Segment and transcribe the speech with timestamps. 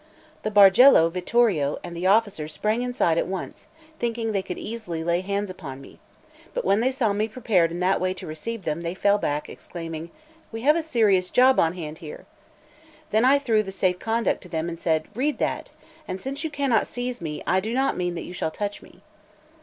[0.41, 3.67] The Bargello, Vittorio, and the officers sprang inside at once,
[3.99, 5.99] thinking they could easily lay hands upon me;
[6.55, 9.47] but when they saw me prepared in that way to receive them, they fell back,
[9.47, 10.09] exclaiming:
[10.51, 12.25] "We have a serious job on hand here!"
[13.11, 15.69] Then I threw the safe conduct to them, and said: "Read that!
[16.07, 19.03] and since you cannot seize me, I do not mean that you shall touch me."